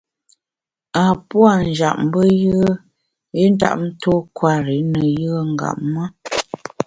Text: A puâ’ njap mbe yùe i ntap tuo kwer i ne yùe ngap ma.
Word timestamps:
A 1.01 1.03
puâ’ 1.27 1.51
njap 1.69 1.95
mbe 2.05 2.21
yùe 2.43 2.71
i 3.41 3.43
ntap 3.53 3.79
tuo 4.01 4.17
kwer 4.37 4.65
i 4.79 4.79
ne 4.91 5.01
yùe 5.21 5.41
ngap 5.53 5.77
ma. 5.93 6.03